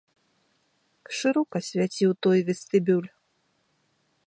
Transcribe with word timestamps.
Шырока 1.17 1.57
свяціў 1.69 2.11
той 2.27 2.39
вестыбюль. 2.49 3.09